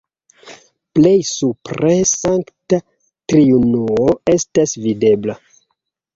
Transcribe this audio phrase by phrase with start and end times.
[0.97, 2.81] Plej supre Sankta
[3.33, 5.39] Triunuo estas videbla.